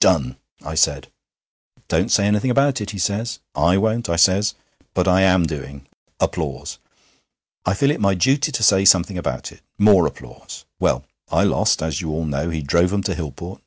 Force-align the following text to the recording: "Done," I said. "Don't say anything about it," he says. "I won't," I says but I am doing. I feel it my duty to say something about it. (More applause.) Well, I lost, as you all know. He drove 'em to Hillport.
"Done," 0.00 0.36
I 0.62 0.74
said. 0.74 1.08
"Don't 1.88 2.10
say 2.10 2.26
anything 2.26 2.50
about 2.50 2.80
it," 2.80 2.92
he 2.92 2.98
says. 2.98 3.40
"I 3.54 3.76
won't," 3.76 4.08
I 4.08 4.16
says 4.16 4.54
but 4.94 5.06
I 5.06 5.20
am 5.20 5.44
doing. 5.44 5.86
I 6.22 6.28
feel 7.74 7.90
it 7.90 8.00
my 8.00 8.14
duty 8.14 8.50
to 8.52 8.62
say 8.62 8.86
something 8.86 9.18
about 9.18 9.52
it. 9.52 9.60
(More 9.76 10.06
applause.) 10.06 10.64
Well, 10.80 11.04
I 11.30 11.44
lost, 11.44 11.82
as 11.82 12.00
you 12.00 12.08
all 12.10 12.24
know. 12.24 12.48
He 12.48 12.62
drove 12.62 12.90
'em 12.90 13.02
to 13.02 13.14
Hillport. 13.14 13.60